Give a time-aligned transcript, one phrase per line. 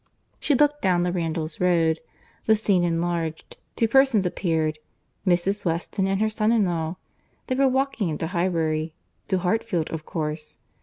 [0.39, 1.99] She looked down the Randalls road.
[2.45, 4.79] The scene enlarged; two persons appeared;
[5.27, 5.63] Mrs.
[5.63, 6.95] Weston and her son in law;
[7.45, 10.57] they were walking into Highbury;—to Hartfield of course.